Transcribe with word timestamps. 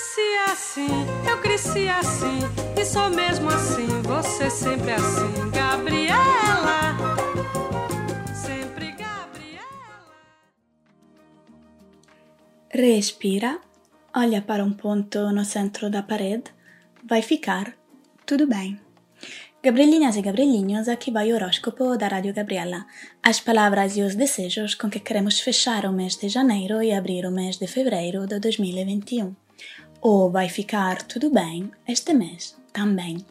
nasci 0.00 0.50
assim, 0.50 0.88
eu 1.28 1.38
cresci 1.42 1.86
assim, 1.88 2.38
e 2.74 2.84
sou 2.86 3.10
mesmo 3.10 3.50
assim, 3.50 3.86
você 4.02 4.48
sempre 4.48 4.92
assim, 4.92 5.50
Gabriela. 5.52 6.96
Sempre 8.34 8.92
Gabriela. 8.92 9.66
Respira, 12.72 13.58
olha 14.14 14.40
para 14.40 14.64
um 14.64 14.72
ponto 14.72 15.30
no 15.32 15.44
centro 15.44 15.90
da 15.90 16.02
parede, 16.02 16.44
vai 17.04 17.20
ficar 17.20 17.74
tudo 18.24 18.46
bem. 18.46 18.80
Gabrielinhas 19.62 20.16
e 20.16 20.22
Gabrielinhos, 20.22 20.88
aqui 20.88 21.10
vai 21.10 21.30
o 21.30 21.34
horóscopo 21.34 21.98
da 21.98 22.08
Rádio 22.08 22.32
Gabriela. 22.32 22.86
As 23.22 23.38
palavras 23.38 23.98
e 23.98 24.00
os 24.00 24.14
desejos 24.14 24.74
com 24.74 24.88
que 24.88 24.98
queremos 24.98 25.40
fechar 25.40 25.84
o 25.84 25.92
mês 25.92 26.16
de 26.16 26.30
janeiro 26.30 26.82
e 26.82 26.90
abrir 26.90 27.26
o 27.26 27.30
mês 27.30 27.58
de 27.58 27.66
fevereiro 27.66 28.26
de 28.26 28.40
2021. 28.40 29.49
Ou 30.00 30.30
vai 30.30 30.48
ficar 30.48 31.02
tudo 31.02 31.30
bem 31.30 31.70
este 31.86 32.14
mês 32.14 32.56
também. 32.72 33.24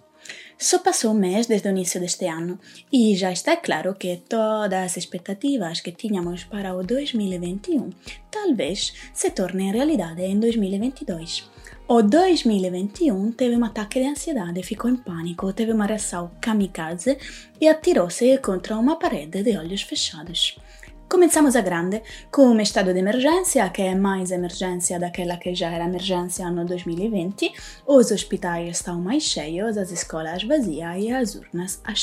Só 0.58 0.78
passou 0.80 1.12
um 1.12 1.14
mês 1.18 1.48
desde 1.48 1.70
o 1.70 1.72
início 1.72 2.02
deste 2.02 2.26
ano 2.26 2.60
e 2.92 3.16
já 3.16 3.32
está 3.32 3.56
claro 3.56 3.96
que 3.96 4.18
todas 4.28 4.74
as 4.74 4.98
expectativas 4.98 5.80
que 5.80 5.92
tínhamos 5.94 6.44
para 6.44 6.76
o 6.76 6.84
2021 6.84 7.90
talvez 8.30 8.94
se 9.14 9.32
tornem 9.32 9.72
realidade 9.72 10.22
em 10.22 10.38
2022. 10.38 11.50
O 11.88 12.04
2021 12.04 13.32
teve 13.32 13.56
um 13.56 13.64
ataque 13.64 14.02
de 14.02 14.08
ansiedade, 14.08 14.62
ficou 14.62 14.92
em 14.92 14.98
pânico, 14.98 15.52
teve 15.54 15.72
uma 15.72 15.86
reação 15.86 16.30
kamikaze 16.42 17.18
e 17.60 17.68
atirou-se 17.68 18.38
contra 18.40 18.78
uma 18.78 19.00
parede 19.00 19.42
de 19.42 19.58
olhos 19.58 19.82
fechados. 19.82 20.60
Começamos 21.10 21.56
a 21.56 21.62
grande, 21.62 22.04
com 22.32 22.44
um 22.44 22.62
estado 22.62 22.94
de 22.94 23.00
emergência, 23.00 23.68
que 23.72 23.82
é 23.82 23.96
mais 23.96 24.30
emergência 24.30 25.00
daquela 25.00 25.38
que 25.38 25.56
já 25.56 25.72
era 25.72 25.86
emergência 25.86 26.52
no 26.52 26.64
2020, 26.64 27.52
os 27.88 28.12
hospitais 28.12 28.78
estão 28.78 29.02
mais 29.02 29.24
cheios, 29.24 29.76
as 29.76 29.92
escolas 29.92 30.44
vazias 30.44 31.04
e 31.04 31.12
as 31.12 31.34
urnas 31.34 31.82
a 31.84 31.96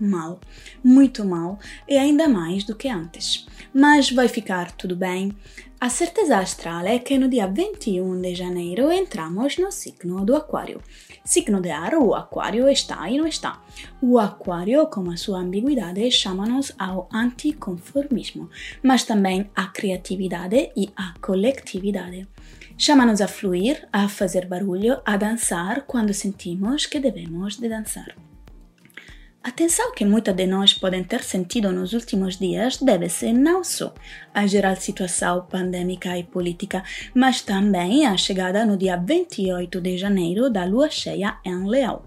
mal, 0.00 0.40
muito 0.82 1.24
mal 1.24 1.58
e 1.88 1.96
ainda 1.96 2.28
mais 2.28 2.64
do 2.64 2.74
que 2.74 2.88
antes. 2.88 3.46
Mas 3.72 4.10
vai 4.10 4.28
ficar 4.28 4.72
tudo 4.72 4.96
bem. 4.96 5.34
A 5.80 5.90
certeza 5.90 6.38
astral 6.38 6.86
é 6.86 6.98
que 6.98 7.18
no 7.18 7.28
dia 7.28 7.46
21 7.46 8.20
de 8.22 8.34
janeiro 8.34 8.90
entramos 8.90 9.58
no 9.58 9.70
signo 9.70 10.24
do 10.24 10.34
Aquário. 10.34 10.80
Signo 11.24 11.60
de 11.60 11.70
ar, 11.70 11.94
o 11.94 12.14
Aquário 12.14 12.68
está 12.68 13.08
e 13.10 13.18
não 13.18 13.26
está. 13.26 13.62
O 14.00 14.18
Aquário, 14.18 14.86
com 14.86 15.10
a 15.10 15.16
sua 15.16 15.40
ambiguidade, 15.40 16.10
chama-nos 16.10 16.72
ao 16.78 17.08
anticonformismo, 17.12 18.48
mas 18.82 19.04
também 19.04 19.50
à 19.54 19.66
criatividade 19.66 20.70
e 20.74 20.90
à 20.96 21.12
coletividade. 21.20 22.26
Chama-nos 22.78 23.20
a 23.20 23.28
fluir, 23.28 23.86
a 23.92 24.08
fazer 24.08 24.46
barulho, 24.46 25.00
a 25.04 25.16
dançar 25.16 25.82
quando 25.82 26.14
sentimos 26.14 26.86
que 26.86 26.98
devemos 26.98 27.56
de 27.56 27.68
dançar. 27.68 28.16
A 29.44 29.50
tensão 29.50 29.92
que 29.92 30.06
muitas 30.06 30.34
de 30.34 30.46
nós 30.46 30.72
podem 30.72 31.04
ter 31.04 31.22
sentido 31.22 31.70
nos 31.70 31.92
últimos 31.92 32.38
dias 32.38 32.78
deve-se 32.78 33.30
não 33.30 33.62
só 33.62 33.92
à 34.32 34.46
geral 34.46 34.74
situação 34.74 35.46
pandêmica 35.46 36.16
e 36.16 36.24
política, 36.24 36.82
mas 37.14 37.42
também 37.42 38.06
à 38.06 38.16
chegada 38.16 38.64
no 38.64 38.78
dia 38.78 38.96
28 38.96 39.82
de 39.82 39.98
janeiro 39.98 40.48
da 40.48 40.64
lua 40.64 40.88
cheia 40.88 41.36
em 41.44 41.68
Leão. 41.68 42.00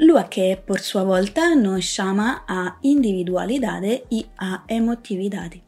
Lua 0.00 0.24
que, 0.24 0.56
por 0.56 0.80
sua 0.80 1.04
volta, 1.04 1.54
nos 1.54 1.84
chama 1.84 2.42
à 2.48 2.76
individualidade 2.82 4.02
e 4.10 4.26
à 4.36 4.64
emotividade. 4.68 5.65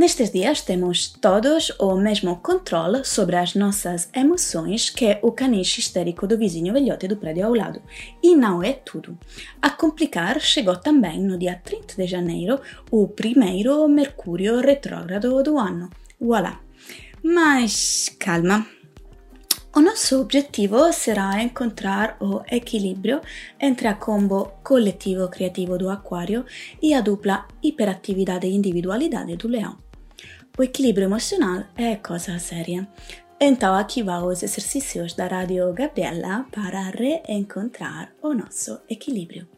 Nestes 0.00 0.30
dias 0.30 0.62
temos 0.62 1.08
todos 1.08 1.74
o 1.78 1.94
mesmo 1.94 2.36
controle 2.36 3.04
sobre 3.04 3.36
as 3.36 3.54
nossas 3.54 4.08
emoções 4.14 4.88
que 4.88 5.18
o 5.20 5.30
caniche 5.30 5.78
histérico 5.78 6.26
do 6.26 6.38
vizinho 6.38 6.72
velhote 6.72 7.06
do 7.06 7.18
prédio 7.18 7.44
ao 7.44 7.54
lado. 7.54 7.82
E 8.22 8.34
não 8.34 8.62
é 8.62 8.72
tudo. 8.72 9.18
A 9.60 9.68
complicar 9.68 10.40
chegou 10.40 10.74
também 10.74 11.20
no 11.20 11.36
dia 11.36 11.60
30 11.62 11.96
de 11.96 12.06
janeiro 12.06 12.58
o 12.90 13.08
primeiro 13.08 13.86
Mercúrio 13.88 14.60
retrógrado 14.60 15.42
do 15.42 15.58
ano. 15.58 15.90
Voilà! 16.18 16.58
Mas 17.22 18.08
calma! 18.18 18.66
O 19.76 19.82
nosso 19.82 20.18
objetivo 20.18 20.90
será 20.94 21.42
encontrar 21.42 22.16
o 22.20 22.40
equilíbrio 22.50 23.20
entre 23.60 23.86
a 23.86 23.92
combo 23.92 24.50
coletivo-criativo 24.64 25.76
do 25.76 25.90
Aquário 25.90 26.46
e 26.80 26.94
a 26.94 27.02
dupla 27.02 27.46
hiperatividade 27.62 28.46
e 28.46 28.54
individualidade 28.54 29.36
do 29.36 29.46
Leão. 29.46 29.89
O 30.60 30.62
equilíbrio 30.62 31.06
emocional 31.06 31.64
é 31.74 31.96
coisa 31.96 32.38
séria. 32.38 32.86
Então 33.40 33.74
aqui 33.74 34.02
vão 34.02 34.26
os 34.26 34.42
exercícios 34.42 35.14
da 35.14 35.26
Rádio 35.26 35.72
Gabriela 35.72 36.44
para 36.52 36.90
reencontrar 36.90 38.12
o 38.20 38.34
nosso 38.34 38.78
equilíbrio. 38.86 39.48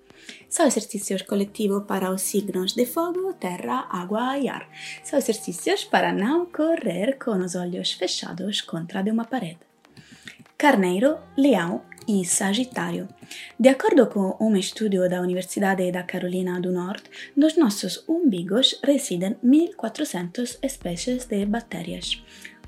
São 0.48 0.64
exercícios 0.64 1.22
coletivos 1.22 1.82
para 1.88 2.12
os 2.12 2.22
signos 2.22 2.72
de 2.72 2.86
fogo, 2.86 3.32
terra, 3.32 3.88
água 3.90 4.38
e 4.38 4.48
ar. 4.48 4.68
São 5.02 5.18
exercícios 5.18 5.82
para 5.82 6.12
não 6.12 6.46
correr 6.46 7.18
com 7.18 7.32
os 7.32 7.56
olhos 7.56 7.90
fechados 7.90 8.60
contra 8.60 9.02
de 9.02 9.10
uma 9.10 9.24
parede. 9.24 9.58
Carneiro, 10.56 11.18
Leão 11.36 11.82
e 12.06 12.24
Sagitário. 12.24 13.08
De 13.58 13.68
acordo 13.68 14.06
com 14.06 14.36
um 14.40 14.56
estudo 14.56 15.08
da 15.08 15.20
Universidade 15.20 15.90
da 15.90 16.02
Carolina 16.02 16.60
do 16.60 16.72
Norte, 16.72 17.10
nos 17.36 17.56
nossos 17.56 18.04
umbigos 18.08 18.78
residem 18.82 19.36
1400 19.42 20.58
espécies 20.62 21.24
de 21.24 21.44
bactérias. 21.46 22.22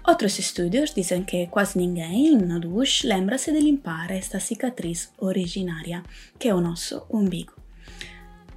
Outros 0.07 0.39
estudos 0.39 0.93
dizem 0.93 1.25
que 1.25 1.47
quase 1.47 1.79
ninguém 1.79 2.37
no 2.37 2.61
duche 2.61 3.07
lembra-se 3.07 3.51
de 3.51 3.61
limpar 3.61 4.11
esta 4.11 4.39
cicatriz 4.39 5.11
originária, 5.19 6.03
que 6.39 6.49
é 6.49 6.55
o 6.55 6.61
nosso 6.61 7.07
umbigo. 7.11 7.55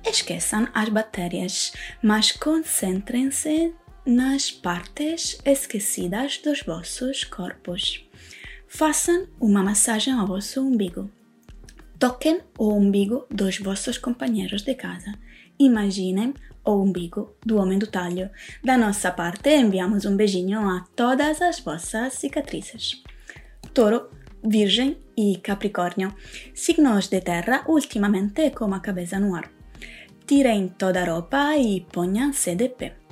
Esqueçam 0.05 0.67
as 0.73 0.89
bactérias, 0.89 1.73
mas 2.01 2.31
concentrem-se 2.31 3.73
nas 4.05 4.51
partes 4.51 5.37
esquecidas 5.43 6.37
dos 6.37 6.61
vossos 6.61 7.23
corpos. 7.23 8.05
Façam 8.67 9.27
uma 9.39 9.63
massagem 9.63 10.13
ao 10.13 10.27
vosso 10.27 10.61
umbigo. 10.61 11.09
Toquem 11.97 12.41
o 12.59 12.73
umbigo 12.73 13.25
dos 13.31 13.59
vossos 13.59 13.97
companheiros 13.97 14.61
de 14.61 14.75
casa. 14.75 15.13
Imaginem 15.57 16.33
o 16.65 16.73
umbigo 16.73 17.35
do 17.45 17.57
homem 17.57 17.79
do 17.79 17.87
talho. 17.87 18.29
Da 18.61 18.77
nossa 18.77 19.09
parte, 19.09 19.49
enviamos 19.49 20.05
um 20.05 20.17
beijinho 20.17 20.59
a 20.59 20.85
todas 20.95 21.41
as 21.41 21.61
vossas 21.61 22.13
cicatrizes. 22.13 23.01
Touro, 23.73 24.09
Virgem 24.43 24.97
e 25.15 25.37
Capricórnio, 25.37 26.13
signos 26.53 27.07
de 27.07 27.21
terra 27.21 27.63
ultimamente 27.67 28.51
com 28.51 28.73
a 28.73 28.81
cabeça 28.81 29.17
no 29.17 29.33
ar. 29.33 29.49
Tirem 30.27 30.67
toda 30.67 31.01
a 31.01 31.05
roupa 31.05 31.55
e 31.55 31.81
ponham-se 31.81 32.53
de 32.53 32.69
pé. 32.69 33.06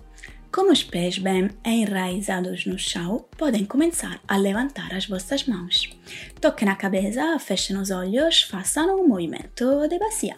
Com 0.55 0.71
os 0.71 0.85
pés 0.85 1.17
bem 1.17 1.49
enraizados 1.65 2.65
no 2.65 2.79
chão, 2.79 3.25
podem 3.37 3.65
começar 3.65 4.21
a 4.25 4.37
levantar 4.37 4.93
as 4.93 5.05
vossas 5.05 5.45
mãos. 5.45 5.89
Toquem 6.39 6.69
a 6.69 6.77
cabeça, 6.77 7.37
fechem 7.39 7.75
os 7.75 7.91
olhos, 7.91 8.43
façam 8.43 9.01
um 9.01 9.05
movimento 9.05 9.85
de 9.89 9.99
bacia. 9.99 10.37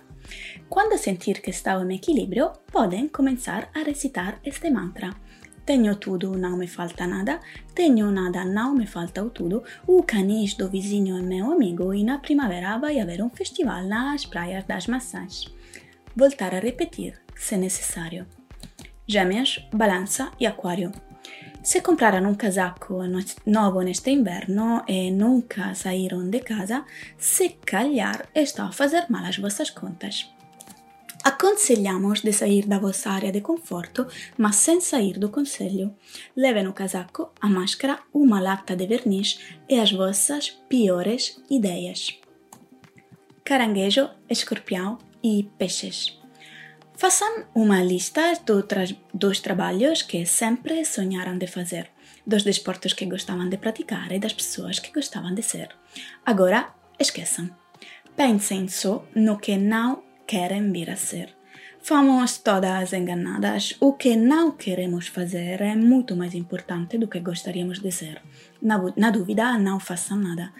Quando 0.68 0.98
sentir 0.98 1.40
que 1.40 1.52
estão 1.52 1.88
em 1.88 1.98
equilíbrio, 1.98 2.52
podem 2.72 3.08
começar 3.08 3.70
a 3.76 3.84
recitar 3.84 4.40
este 4.44 4.72
mantra. 4.72 5.12
Tenho 5.64 5.96
tudo, 5.96 6.36
não 6.36 6.58
me 6.58 6.66
falta 6.66 7.06
nada. 7.06 7.40
Tenho 7.76 8.10
nada, 8.10 8.44
não 8.44 8.74
me 8.74 8.88
falta 8.88 9.24
o 9.24 9.30
tudo. 9.30 9.64
O 9.86 10.02
canis 10.02 10.56
do 10.56 10.68
vizinho 10.68 11.16
é 11.16 11.22
meu 11.22 11.52
amigo 11.52 11.94
e 11.94 12.04
na 12.04 12.18
primavera 12.18 12.80
vai 12.80 13.00
haver 13.00 13.22
um 13.22 13.30
festival 13.30 13.84
nas 13.84 14.26
praias 14.26 14.64
das 14.64 14.88
maçãs. 14.88 15.46
Voltar 16.16 16.56
a 16.56 16.60
repetir, 16.60 17.22
se 17.36 17.56
necessário. 17.56 18.26
Gêmeas, 19.08 19.66
Balança 19.72 20.32
e 20.40 20.46
Aquário. 20.46 20.92
Se 21.64 21.82
compraram 21.82 22.30
um 22.30 22.36
casaco 22.36 23.00
novo 23.46 23.82
neste 23.82 24.12
inverno 24.12 24.84
e 24.88 25.12
nunca 25.12 25.74
saíram 25.74 26.30
de 26.30 26.40
casa, 26.40 26.86
se 27.18 27.50
calhar 27.50 28.28
está 28.36 28.66
a 28.66 28.72
fazer 28.72 29.06
mal 29.10 29.26
às 29.26 29.38
vossas 29.38 29.70
contas. 29.70 30.30
Aconselhamos 31.24 32.22
de 32.22 32.32
sair 32.32 32.66
da 32.66 32.80
vossa 32.80 33.10
área 33.10 33.32
de 33.32 33.42
conforto, 33.42 34.08
mas 34.38 34.56
sem 34.56 34.80
sair 34.80 35.18
do 35.20 35.30
conselho. 35.30 35.94
Levem 36.36 36.68
o 36.68 36.74
casaco, 36.74 37.32
a 37.42 37.50
máscara, 37.50 38.00
uma 38.14 38.40
lata 38.40 38.76
de 38.76 38.88
verniz 38.88 39.40
e 39.68 39.80
as 39.80 39.92
vossas 39.92 40.50
piores 40.70 41.42
ideias. 41.50 42.18
Caranguejo, 43.44 44.10
escorpião 44.30 44.98
e 45.24 45.50
peixes. 45.58 46.18
Façam 46.98 47.46
uma 47.54 47.84
lista 47.84 48.34
do 48.44 48.64
tra 48.64 48.84
dos 49.14 49.40
trabalhos 49.40 50.02
que 50.02 50.26
sempre 50.26 50.84
sonharam 50.84 51.38
de 51.38 51.46
fazer, 51.46 51.92
dos 52.26 52.42
desportos 52.44 52.92
que 52.92 53.06
gostavam 53.06 53.48
de 53.48 53.56
praticar 53.56 54.12
e 54.12 54.18
das 54.18 54.34
pessoas 54.34 54.80
que 54.80 54.92
gostavam 54.92 55.36
de 55.36 55.44
ser. 55.44 55.70
Agora, 56.26 56.74
esqueçam. 57.00 57.52
Pensem 58.16 58.68
só 58.68 59.06
no 59.14 59.38
que 59.38 59.56
não 59.58 60.02
querem 60.26 60.72
vir 60.72 60.90
a 60.90 60.96
ser. 60.96 61.37
Fomos 61.88 62.40
todas 62.40 62.92
enganadas. 62.92 63.78
O 63.80 63.94
que 63.94 64.14
não 64.18 64.52
queremos 64.52 65.08
fazer 65.08 65.62
é 65.62 65.74
muito 65.74 66.18
mais 66.18 66.34
importante 66.36 66.98
do 66.98 67.08
que 67.08 67.22
gostaríamos 67.22 67.80
de 67.80 67.90
ser. 67.94 68.22
Na, 68.62 68.78
na 68.98 69.10
dúvida, 69.10 69.58
não 69.58 69.80
façam 69.80 70.18
nada. 70.18 70.52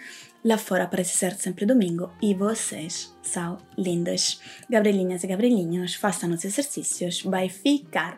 Lá 0.42 0.58
fora 0.58 0.88
parece 0.88 1.18
ser 1.18 1.34
sempre 1.34 1.66
domingo 1.66 2.14
e 2.22 2.34
vocês 2.34 3.14
são 3.22 3.58
lindos. 3.78 4.40
Gabrielinhas 4.70 5.22
e 5.26 5.28
Gabrielinhos, 5.28 5.96
façam 5.96 6.32
os 6.32 6.46
exercícios, 6.46 7.22
vai 7.22 7.50
ficar 7.50 8.18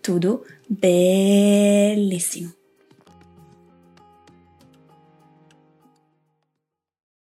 tudo 0.00 0.42
belíssimo. 0.66 2.55